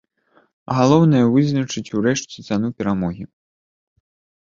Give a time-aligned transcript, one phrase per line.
[0.69, 3.31] А галоўнае, вызначыць урэшце цану перамогі.